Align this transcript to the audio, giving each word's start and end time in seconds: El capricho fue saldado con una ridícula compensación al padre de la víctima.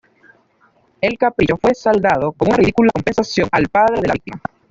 El 0.99 1.15
capricho 1.15 1.57
fue 1.57 1.75
saldado 1.75 2.31
con 2.31 2.47
una 2.47 2.57
ridícula 2.57 2.89
compensación 2.91 3.47
al 3.51 3.67
padre 3.67 4.01
de 4.01 4.07
la 4.07 4.13
víctima. 4.13 4.41